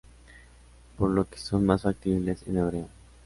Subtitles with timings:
[0.97, 2.89] Por lo que son más factibles en hebreo.